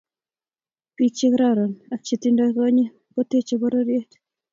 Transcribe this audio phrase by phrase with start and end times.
[0.95, 4.11] bik chekororon ak che tindoi konyit koteche pororiet.